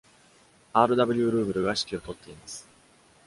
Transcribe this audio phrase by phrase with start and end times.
[0.73, 0.95] R.
[0.95, 1.29] W.
[1.31, 2.67] ルーブルが指揮を執っています。